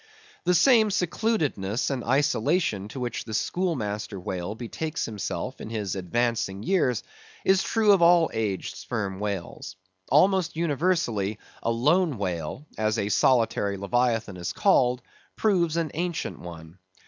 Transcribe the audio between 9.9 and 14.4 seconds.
Almost universally, a lone whale—as a solitary Leviathan